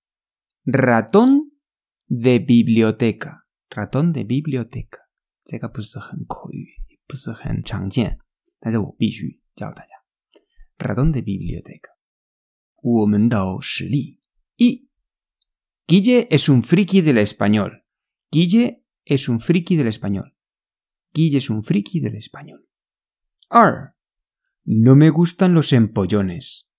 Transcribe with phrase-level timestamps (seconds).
[0.65, 1.51] Ratón
[2.07, 3.47] de biblioteca.
[3.71, 4.99] Ratón de biblioteca.
[5.45, 6.69] 这个不是很口语，
[7.07, 8.19] 不是很常见，
[8.61, 9.91] 但是我必须教大家。
[10.79, 11.91] Ratón de biblioteca。
[12.81, 14.21] 我们的实力。
[14.57, 14.89] 一，
[15.87, 17.85] Guille es un friki del español.
[18.31, 20.33] Guille es un friki del español.
[21.14, 22.68] Guille es un friki del español.
[23.50, 23.96] 二
[24.64, 26.70] ，No me gustan los empollones.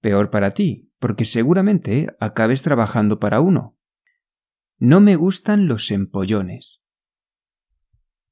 [0.00, 3.76] Peor para ti, porque seguramente acabes trabajando para uno.
[4.78, 6.82] No me gustan los empollones.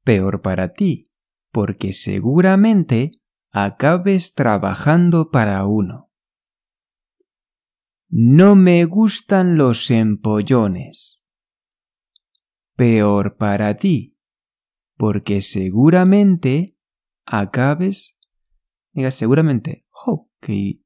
[0.04, 1.04] Peor para ti,
[1.50, 3.12] porque seguramente
[3.50, 6.10] acabes trabajando para uno.
[8.08, 11.24] No me gustan los empollones.
[12.76, 14.13] Peor para ti,
[14.96, 16.76] porque seguramente
[17.24, 18.18] acabes.
[18.92, 20.80] Diga seguramente, oh, que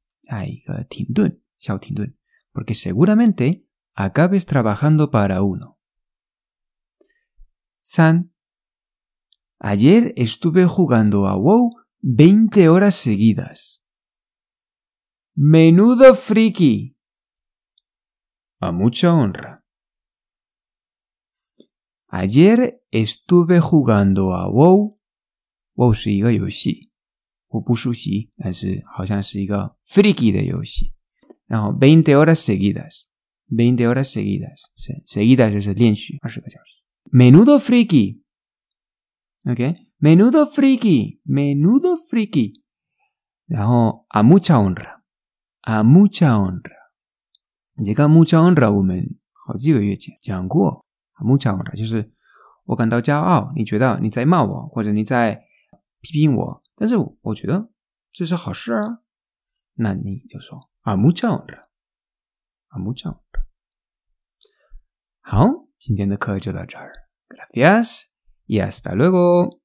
[2.52, 5.78] porque seguramente acabes trabajando para uno.
[7.80, 8.32] San,
[9.58, 11.70] ayer estuve jugando a WoW
[12.00, 13.84] 20 horas seguidas.
[15.34, 16.96] Menudo friki
[18.60, 19.57] a mucha honra.
[22.09, 24.97] Ayer estuve jugando a WoW.
[25.75, 26.91] WoW 是一个游戏，
[27.47, 30.91] 我不熟悉，但是好像是一个 freaky 的游戏。
[31.47, 33.07] 然后 veinte horas seguidas,
[33.47, 34.61] veinte horas seguidas,
[35.05, 36.81] seguidas 就是连续二十个小时。
[37.11, 38.21] Menudo freaky,
[39.45, 42.53] OK, menudo freaky, menudo freaky。
[43.45, 45.01] 然后 a mucha honra,
[45.61, 46.71] a mucha honra。
[47.83, 50.85] 这个 mucha honra 我们好几个月前讲过
[51.18, 52.12] 阿姆乔尔，就是
[52.64, 53.52] 我感到骄傲。
[53.54, 55.44] 你觉得你在骂我，或者你在
[56.00, 56.62] 批评我？
[56.76, 57.70] 但是我觉得
[58.12, 59.00] 这是好事啊。
[59.74, 61.60] 那你就说阿姆乔的，
[62.68, 63.40] 阿姆乔的。
[65.20, 65.46] 好，
[65.78, 66.92] 今天的课就到这儿。
[67.28, 68.04] Gracias
[68.46, 69.60] y hasta luego。